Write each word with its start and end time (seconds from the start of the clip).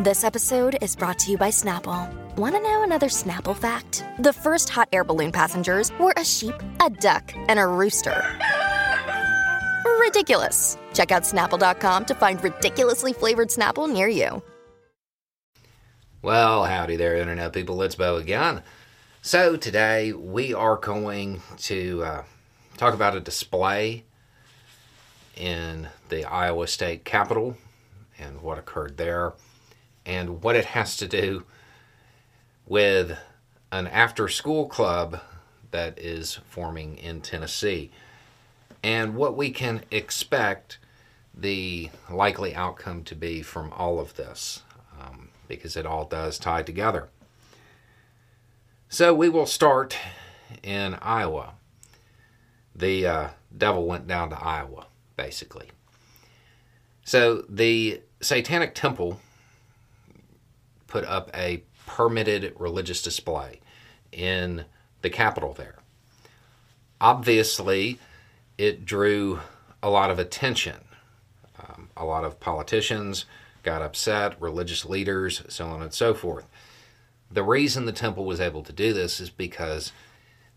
This 0.00 0.22
episode 0.22 0.78
is 0.80 0.94
brought 0.94 1.18
to 1.18 1.32
you 1.32 1.36
by 1.36 1.48
Snapple. 1.48 2.08
Want 2.36 2.54
to 2.54 2.62
know 2.62 2.84
another 2.84 3.08
Snapple 3.08 3.56
fact? 3.56 4.04
The 4.20 4.32
first 4.32 4.68
hot 4.68 4.88
air 4.92 5.02
balloon 5.02 5.32
passengers 5.32 5.90
were 5.98 6.14
a 6.16 6.24
sheep, 6.24 6.54
a 6.80 6.88
duck, 6.88 7.32
and 7.48 7.58
a 7.58 7.66
rooster. 7.66 8.24
Ridiculous. 9.98 10.78
Check 10.94 11.10
out 11.10 11.24
snapple.com 11.24 12.04
to 12.04 12.14
find 12.14 12.40
ridiculously 12.44 13.12
flavored 13.12 13.48
Snapple 13.48 13.92
near 13.92 14.06
you. 14.06 14.40
Well, 16.22 16.66
howdy 16.66 16.94
there, 16.94 17.16
Internet 17.16 17.52
people. 17.52 17.82
It's 17.82 17.96
Beau 17.96 18.18
again. 18.18 18.62
So, 19.20 19.56
today 19.56 20.12
we 20.12 20.54
are 20.54 20.76
going 20.76 21.42
to 21.62 22.04
uh, 22.04 22.22
talk 22.76 22.94
about 22.94 23.16
a 23.16 23.20
display 23.20 24.04
in 25.34 25.88
the 26.08 26.24
Iowa 26.24 26.68
State 26.68 27.04
Capitol 27.04 27.56
and 28.16 28.42
what 28.42 28.58
occurred 28.58 28.96
there 28.96 29.32
and 30.08 30.42
what 30.42 30.56
it 30.56 30.64
has 30.64 30.96
to 30.96 31.06
do 31.06 31.44
with 32.66 33.16
an 33.70 33.86
after 33.86 34.26
school 34.26 34.66
club 34.66 35.20
that 35.70 35.98
is 35.98 36.40
forming 36.48 36.96
in 36.96 37.20
Tennessee 37.20 37.90
and 38.82 39.14
what 39.14 39.36
we 39.36 39.50
can 39.50 39.82
expect 39.90 40.78
the 41.34 41.90
likely 42.10 42.54
outcome 42.54 43.04
to 43.04 43.14
be 43.14 43.42
from 43.42 43.72
all 43.74 44.00
of 44.00 44.16
this 44.16 44.62
um, 44.98 45.28
because 45.46 45.76
it 45.76 45.84
all 45.84 46.06
does 46.06 46.38
tie 46.38 46.62
together. 46.62 47.08
So 48.88 49.14
we 49.14 49.28
will 49.28 49.46
start 49.46 49.96
in 50.62 50.94
Iowa. 51.02 51.52
The 52.74 53.06
uh, 53.06 53.28
devil 53.56 53.86
went 53.86 54.06
down 54.06 54.30
to 54.30 54.42
Iowa, 54.42 54.86
basically. 55.16 55.68
So 57.04 57.44
the 57.48 58.00
Satanic 58.20 58.74
Temple 58.74 59.20
put 60.88 61.04
up 61.04 61.30
a 61.32 61.62
permitted 61.86 62.54
religious 62.58 63.00
display 63.00 63.60
in 64.10 64.64
the 65.02 65.10
capital 65.10 65.54
there. 65.54 65.76
Obviously, 67.00 67.98
it 68.56 68.84
drew 68.84 69.40
a 69.82 69.88
lot 69.88 70.10
of 70.10 70.18
attention. 70.18 70.78
Um, 71.60 71.90
a 71.96 72.04
lot 72.04 72.24
of 72.24 72.40
politicians 72.40 73.24
got 73.62 73.82
upset, 73.82 74.40
religious 74.40 74.84
leaders, 74.84 75.42
so 75.48 75.66
on 75.66 75.82
and 75.82 75.94
so 75.94 76.14
forth. 76.14 76.48
The 77.30 77.42
reason 77.42 77.84
the 77.84 77.92
temple 77.92 78.24
was 78.24 78.40
able 78.40 78.62
to 78.64 78.72
do 78.72 78.92
this 78.92 79.20
is 79.20 79.30
because 79.30 79.92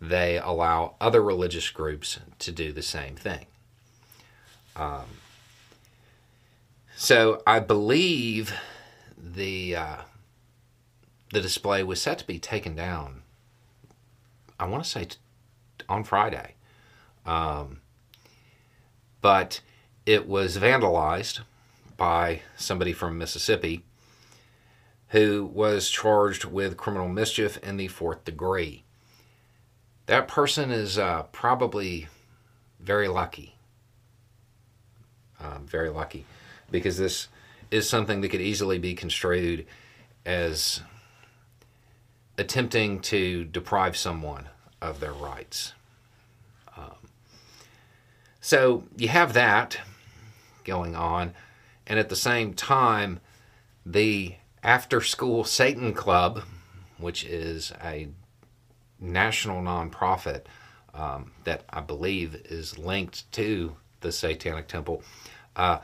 they 0.00 0.38
allow 0.38 0.94
other 1.00 1.22
religious 1.22 1.68
groups 1.68 2.18
to 2.38 2.52
do 2.52 2.72
the 2.72 2.82
same 2.82 3.16
thing. 3.16 3.46
Um, 4.76 5.04
so 6.96 7.42
I 7.46 7.60
believe 7.60 8.54
the 9.18 9.76
uh, 9.76 9.96
the 11.32 11.40
display 11.40 11.82
was 11.82 12.00
set 12.00 12.18
to 12.18 12.26
be 12.26 12.38
taken 12.38 12.74
down. 12.74 13.22
I 14.58 14.66
want 14.66 14.84
to 14.84 14.90
say 14.90 15.04
t- 15.06 15.16
on 15.88 16.04
Friday, 16.04 16.54
um, 17.24 17.80
but 19.20 19.60
it 20.06 20.28
was 20.28 20.58
vandalized 20.58 21.40
by 21.96 22.42
somebody 22.56 22.92
from 22.92 23.18
Mississippi 23.18 23.84
who 25.08 25.44
was 25.44 25.90
charged 25.90 26.44
with 26.44 26.76
criminal 26.76 27.08
mischief 27.08 27.58
in 27.58 27.76
the 27.76 27.88
fourth 27.88 28.24
degree. 28.24 28.84
That 30.06 30.28
person 30.28 30.70
is 30.70 30.98
uh, 30.98 31.24
probably 31.32 32.08
very 32.78 33.08
lucky. 33.08 33.56
Um, 35.40 35.66
very 35.66 35.90
lucky 35.90 36.26
because 36.70 36.98
this 36.98 37.28
is 37.70 37.88
something 37.88 38.20
that 38.20 38.28
could 38.28 38.40
easily 38.40 38.78
be 38.78 38.94
construed 38.94 39.66
as 40.26 40.82
attempting 42.40 43.00
to 43.00 43.44
deprive 43.44 43.96
someone 43.96 44.48
of 44.80 44.98
their 44.98 45.12
rights. 45.12 45.74
Um, 46.74 47.10
so 48.40 48.84
you 48.96 49.08
have 49.08 49.34
that 49.34 49.78
going 50.64 50.96
on, 50.96 51.34
and 51.86 51.98
at 51.98 52.08
the 52.08 52.16
same 52.16 52.54
time, 52.54 53.20
the 53.84 54.36
After 54.62 55.02
School 55.02 55.44
Satan 55.44 55.92
Club, 55.92 56.42
which 56.96 57.24
is 57.24 57.72
a 57.84 58.08
national 58.98 59.62
nonprofit 59.62 60.44
um, 60.94 61.32
that 61.44 61.64
I 61.68 61.82
believe 61.82 62.34
is 62.46 62.78
linked 62.78 63.30
to 63.32 63.76
the 64.00 64.12
Satanic 64.12 64.66
Temple, 64.66 65.02
uh, 65.56 65.80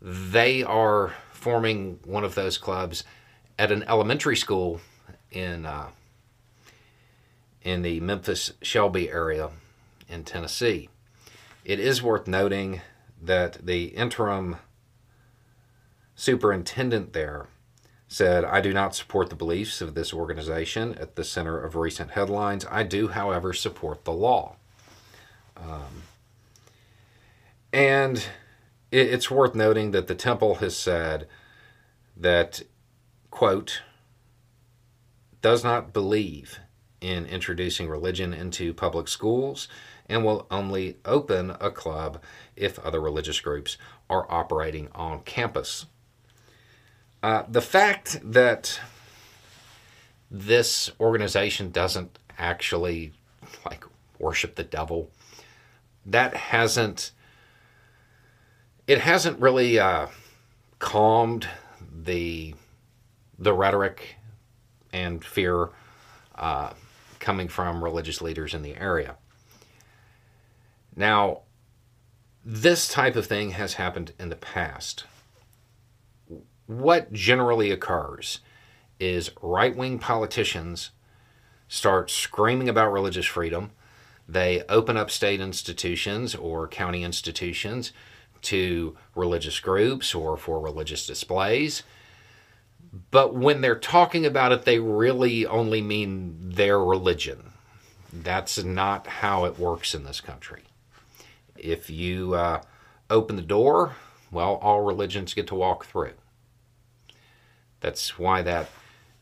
they 0.00 0.62
are 0.62 1.12
forming 1.32 1.98
one 2.06 2.24
of 2.24 2.34
those 2.34 2.56
clubs 2.56 3.04
at 3.58 3.70
an 3.70 3.82
elementary 3.82 4.36
school 4.36 4.80
in 5.32 5.66
uh, 5.66 5.88
in 7.62 7.82
the 7.82 8.00
Memphis 8.00 8.52
Shelby 8.62 9.10
area 9.10 9.50
in 10.08 10.24
Tennessee. 10.24 10.88
It 11.64 11.78
is 11.78 12.02
worth 12.02 12.26
noting 12.26 12.80
that 13.20 13.64
the 13.64 13.84
interim 13.86 14.56
superintendent 16.14 17.12
there 17.12 17.46
said, 18.08 18.44
I 18.44 18.60
do 18.60 18.74
not 18.74 18.94
support 18.94 19.30
the 19.30 19.36
beliefs 19.36 19.80
of 19.80 19.94
this 19.94 20.12
organization 20.12 20.94
at 20.96 21.16
the 21.16 21.24
center 21.24 21.58
of 21.58 21.76
recent 21.76 22.10
headlines. 22.10 22.66
I 22.70 22.82
do, 22.82 23.08
however, 23.08 23.52
support 23.52 24.04
the 24.04 24.12
law. 24.12 24.56
Um, 25.56 26.02
and 27.72 28.18
it, 28.90 29.06
it's 29.06 29.30
worth 29.30 29.54
noting 29.54 29.92
that 29.92 30.08
the 30.08 30.14
temple 30.14 30.56
has 30.56 30.76
said 30.76 31.26
that, 32.16 32.62
quote, 33.30 33.80
does 35.42 35.62
not 35.62 35.92
believe 35.92 36.58
in 37.00 37.26
introducing 37.26 37.88
religion 37.88 38.32
into 38.32 38.72
public 38.72 39.08
schools 39.08 39.68
and 40.08 40.24
will 40.24 40.46
only 40.50 40.96
open 41.04 41.50
a 41.60 41.70
club 41.70 42.22
if 42.56 42.78
other 42.78 43.00
religious 43.00 43.40
groups 43.40 43.76
are 44.08 44.26
operating 44.30 44.88
on 44.94 45.20
campus. 45.22 45.86
Uh, 47.22 47.44
the 47.48 47.60
fact 47.60 48.18
that 48.24 48.80
this 50.30 50.90
organization 50.98 51.70
doesn't 51.70 52.18
actually 52.38 53.12
like 53.64 53.84
worship 54.18 54.54
the 54.54 54.64
devil 54.64 55.10
that 56.06 56.34
hasn't 56.34 57.12
it 58.86 59.00
hasn't 59.00 59.38
really 59.38 59.78
uh, 59.78 60.06
calmed 60.78 61.48
the 61.94 62.54
the 63.38 63.52
rhetoric 63.52 64.16
and 64.92 65.24
fear 65.24 65.70
uh, 66.34 66.72
coming 67.18 67.48
from 67.48 67.82
religious 67.82 68.20
leaders 68.20 68.54
in 68.54 68.62
the 68.62 68.76
area. 68.76 69.16
Now, 70.94 71.42
this 72.44 72.88
type 72.88 73.16
of 73.16 73.26
thing 73.26 73.50
has 73.52 73.74
happened 73.74 74.12
in 74.18 74.28
the 74.28 74.36
past. 74.36 75.04
What 76.66 77.12
generally 77.12 77.70
occurs 77.70 78.40
is 78.98 79.30
right 79.40 79.76
wing 79.76 79.98
politicians 79.98 80.90
start 81.68 82.10
screaming 82.10 82.68
about 82.68 82.92
religious 82.92 83.26
freedom. 83.26 83.70
They 84.28 84.62
open 84.68 84.96
up 84.96 85.10
state 85.10 85.40
institutions 85.40 86.34
or 86.34 86.68
county 86.68 87.02
institutions 87.02 87.92
to 88.42 88.96
religious 89.14 89.60
groups 89.60 90.14
or 90.14 90.36
for 90.36 90.60
religious 90.60 91.06
displays 91.06 91.82
but 93.10 93.34
when 93.34 93.60
they're 93.60 93.78
talking 93.78 94.26
about 94.26 94.52
it, 94.52 94.64
they 94.64 94.78
really 94.78 95.46
only 95.46 95.80
mean 95.80 96.36
their 96.40 96.78
religion. 96.78 97.52
That's 98.12 98.62
not 98.62 99.06
how 99.06 99.46
it 99.46 99.58
works 99.58 99.94
in 99.94 100.04
this 100.04 100.20
country. 100.20 100.64
If 101.56 101.88
you 101.88 102.34
uh, 102.34 102.62
open 103.08 103.36
the 103.36 103.42
door, 103.42 103.96
well, 104.30 104.56
all 104.56 104.82
religions 104.82 105.32
get 105.32 105.46
to 105.48 105.54
walk 105.54 105.86
through. 105.86 106.12
That's 107.80 108.18
why 108.18 108.42
that 108.42 108.68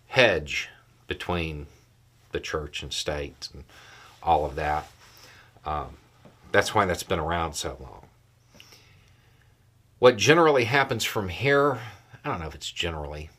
hedge 0.09 0.69
between 1.07 1.67
the 2.33 2.41
church 2.41 2.83
and 2.83 2.93
state 2.93 3.49
and 3.53 3.65
all 4.23 4.45
of 4.45 4.57
that, 4.57 4.89
um, 5.65 5.97
that's 6.53 6.75
why 6.75 6.85
that's 6.85 7.03
been 7.03 7.19
around 7.19 7.55
so 7.55 7.77
long. 7.81 8.07
What 10.01 10.17
generally 10.17 10.65
happens 10.65 11.05
from 11.05 11.29
here, 11.29 11.79
I 12.25 12.29
don't 12.29 12.41
know 12.41 12.47
if 12.47 12.55
it's 12.55 12.71
generally, 12.71 13.31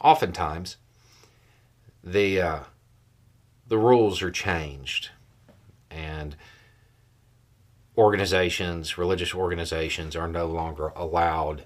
oftentimes 0.00 0.76
the 2.02 2.40
uh, 2.40 2.60
the 3.66 3.78
rules 3.78 4.22
are 4.22 4.30
changed. 4.30 5.10
And 5.90 6.36
organizations 7.96 8.98
religious 8.98 9.34
organizations 9.34 10.14
are 10.14 10.28
no 10.28 10.46
longer 10.46 10.88
allowed 10.94 11.64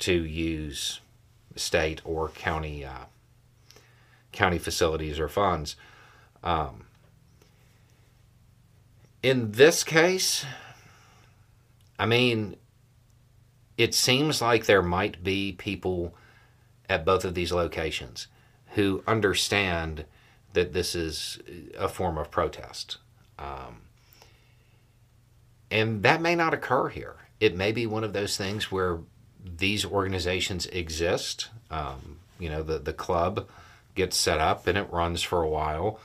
to 0.00 0.12
use 0.12 1.00
state 1.56 2.00
or 2.04 2.28
county 2.30 2.84
uh, 2.84 3.04
county 4.32 4.58
facilities 4.58 5.18
or 5.18 5.28
funds. 5.28 5.76
Um, 6.42 6.84
in 9.24 9.52
this 9.52 9.82
case 9.82 10.44
i 11.98 12.04
mean 12.04 12.56
it 13.78 13.94
seems 13.94 14.42
like 14.42 14.66
there 14.66 14.82
might 14.82 15.24
be 15.24 15.52
people 15.52 16.14
at 16.88 17.04
both 17.04 17.24
of 17.24 17.34
these 17.34 17.52
locations 17.52 18.28
who 18.74 19.02
understand 19.06 20.04
that 20.52 20.72
this 20.72 20.94
is 20.94 21.38
a 21.78 21.88
form 21.88 22.18
of 22.18 22.30
protest. 22.30 22.98
Um, 23.38 23.82
and 25.70 26.02
that 26.02 26.20
may 26.20 26.34
not 26.34 26.54
occur 26.54 26.88
here. 26.88 27.16
It 27.40 27.56
may 27.56 27.72
be 27.72 27.86
one 27.86 28.04
of 28.04 28.12
those 28.12 28.36
things 28.36 28.70
where 28.70 29.00
these 29.44 29.84
organizations 29.84 30.66
exist. 30.66 31.50
Um, 31.70 32.18
you 32.38 32.48
know, 32.48 32.62
the, 32.62 32.78
the 32.78 32.92
club 32.92 33.48
gets 33.94 34.16
set 34.16 34.40
up 34.40 34.66
and 34.66 34.78
it 34.78 34.90
runs 34.90 35.22
for 35.22 35.42
a 35.42 35.48
while 35.48 36.00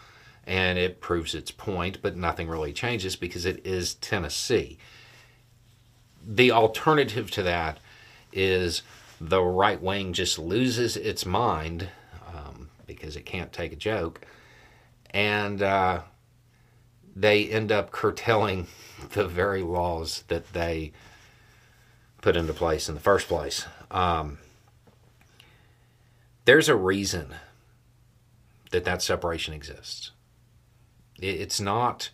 and 0.45 0.79
it 0.79 0.99
proves 1.01 1.35
its 1.35 1.51
point, 1.51 2.01
but 2.01 2.15
nothing 2.15 2.47
really 2.47 2.73
changes 2.73 3.15
because 3.15 3.45
it 3.45 3.65
is 3.65 3.93
Tennessee. 3.95 4.79
The 6.25 6.51
alternative 6.51 7.29
to 7.31 7.43
that 7.43 7.77
is 8.33 8.81
the 9.19 9.41
right 9.41 9.81
wing 9.81 10.13
just 10.13 10.39
loses 10.39 10.95
its 10.95 11.25
mind 11.25 11.89
um, 12.33 12.69
because 12.85 13.15
it 13.15 13.25
can't 13.25 13.51
take 13.51 13.73
a 13.73 13.75
joke, 13.75 14.25
and 15.11 15.61
uh, 15.61 16.01
they 17.15 17.45
end 17.49 17.71
up 17.71 17.91
curtailing 17.91 18.67
the 19.11 19.27
very 19.27 19.61
laws 19.61 20.23
that 20.27 20.53
they 20.53 20.91
put 22.21 22.35
into 22.35 22.53
place 22.53 22.89
in 22.89 22.95
the 22.95 23.01
first 23.01 23.27
place. 23.27 23.65
Um, 23.91 24.39
there's 26.45 26.69
a 26.69 26.75
reason 26.75 27.35
that 28.71 28.85
that 28.85 29.01
separation 29.01 29.53
exists. 29.53 30.11
It's 31.21 31.59
not 31.59 32.11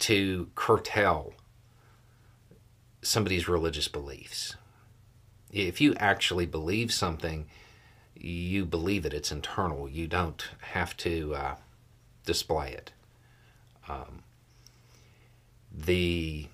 to 0.00 0.48
curtail 0.54 1.34
somebody's 3.02 3.48
religious 3.48 3.88
beliefs. 3.88 4.56
If 5.54 5.80
you 5.80 5.94
actually 5.94 6.46
believe 6.46 6.92
something, 6.92 7.46
you 8.16 8.64
believe 8.64 9.06
it, 9.06 9.14
it's 9.14 9.30
internal. 9.30 9.88
You 9.88 10.08
don't 10.08 10.44
have 10.72 10.96
to 10.98 11.34
uh, 11.36 11.54
display 12.26 12.72
it. 12.72 12.90
Um, 13.88 14.24
the 15.72 16.48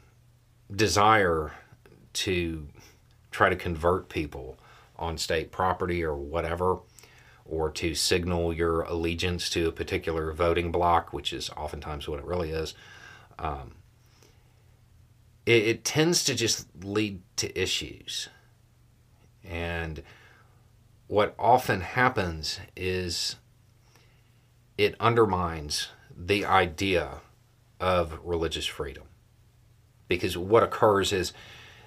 desire 0.71 1.53
to 2.13 2.69
try 3.31 3.49
to 3.49 3.57
convert 3.57 4.11
people 4.11 4.59
on 4.99 5.17
state 5.17 5.51
property 5.51 6.03
or 6.03 6.15
whatever, 6.15 6.81
or 7.47 7.71
to 7.71 7.95
signal 7.95 8.53
your 8.53 8.83
allegiance 8.83 9.49
to 9.51 9.69
a 9.69 9.73
particular 9.73 10.31
voting 10.33 10.71
bloc, 10.71 11.15
which 11.15 11.33
is 11.33 11.49
oftentimes 11.57 12.07
what 12.07 12.19
it 12.19 12.25
really 12.27 12.51
is, 12.51 12.75
um, 13.39 13.77
it, 15.47 15.63
it 15.67 15.85
tends 15.85 16.23
to 16.25 16.35
just 16.35 16.67
lead 16.85 17.23
to 17.37 17.59
issues. 17.59 18.29
And 19.45 20.03
what 21.07 21.35
often 21.39 21.81
happens 21.81 22.61
is 22.77 23.37
it 24.79 24.95
undermines 25.01 25.89
the 26.17 26.45
idea 26.45 27.21
of 27.81 28.19
religious 28.23 28.67
freedom. 28.67 29.05
Because 30.09 30.37
what 30.37 30.63
occurs 30.63 31.13
is 31.13 31.33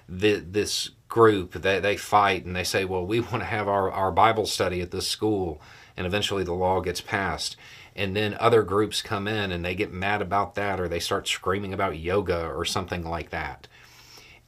the, 0.08 0.34
this 0.36 0.90
group, 1.08 1.52
they, 1.52 1.80
they 1.80 1.96
fight 1.96 2.44
and 2.44 2.54
they 2.54 2.64
say, 2.64 2.84
well, 2.84 3.06
we 3.06 3.20
want 3.20 3.40
to 3.40 3.44
have 3.44 3.68
our, 3.68 3.90
our 3.90 4.12
Bible 4.12 4.46
study 4.46 4.80
at 4.80 4.90
this 4.90 5.08
school. 5.08 5.60
And 5.96 6.06
eventually 6.06 6.44
the 6.44 6.52
law 6.52 6.80
gets 6.80 7.00
passed. 7.00 7.56
And 7.96 8.16
then 8.16 8.36
other 8.40 8.62
groups 8.62 9.02
come 9.02 9.28
in 9.28 9.52
and 9.52 9.64
they 9.64 9.74
get 9.74 9.92
mad 9.92 10.20
about 10.20 10.56
that 10.56 10.80
or 10.80 10.88
they 10.88 10.98
start 10.98 11.28
screaming 11.28 11.72
about 11.72 11.98
yoga 11.98 12.48
or 12.48 12.64
something 12.64 13.04
like 13.04 13.30
that. 13.30 13.68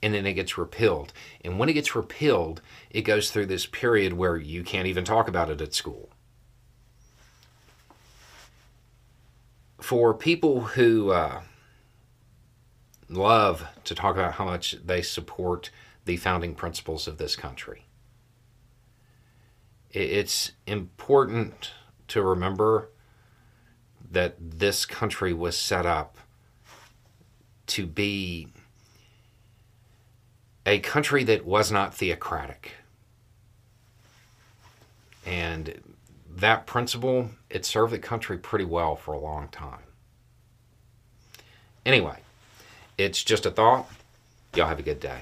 And 0.02 0.14
then 0.14 0.26
it 0.26 0.34
gets 0.34 0.58
repealed. 0.58 1.12
And 1.44 1.58
when 1.58 1.69
it 1.69 1.72
gets 1.72 1.94
repealed, 1.94 2.60
it 2.90 3.02
goes 3.02 3.31
through 3.31 3.46
this 3.46 3.66
period 3.66 4.12
where 4.12 4.37
you 4.37 4.62
can't 4.62 4.87
even 4.87 5.04
talk 5.04 5.26
about 5.26 5.50
it 5.50 5.60
at 5.60 5.75
school. 5.75 6.10
For 9.81 10.14
people 10.14 10.60
who 10.60 11.10
uh, 11.10 11.40
love 13.08 13.66
to 13.84 13.94
talk 13.94 14.14
about 14.14 14.34
how 14.34 14.44
much 14.44 14.76
they 14.84 15.02
support 15.02 15.70
the 16.04 16.16
founding 16.16 16.54
principles 16.54 17.06
of 17.06 17.19
this 17.19 17.37
country. 17.37 17.84
It's 19.90 20.52
important 20.66 21.72
to 22.08 22.22
remember 22.22 22.90
that 24.10 24.37
this 24.38 24.87
country 24.87 25.32
was 25.32 25.56
set 25.56 25.87
up 25.87 26.19
to 27.66 27.87
be 27.87 28.49
a 30.66 30.80
country 30.80 31.22
that 31.24 31.46
was 31.46 31.70
not 31.70 31.94
theocratic. 31.94 32.72
And 35.24 35.80
that 36.36 36.66
principle, 36.66 37.30
it 37.48 37.64
served 37.64 37.92
the 37.92 37.98
country 37.98 38.36
pretty 38.36 38.64
well 38.64 38.96
for 38.96 39.14
a 39.14 39.18
long 39.18 39.48
time. 39.48 39.78
Anyway, 41.86 42.18
it's 42.98 43.22
just 43.22 43.46
a 43.46 43.50
thought. 43.50 43.88
Y'all 44.54 44.66
have 44.66 44.80
a 44.80 44.82
good 44.82 45.00
day. 45.00 45.20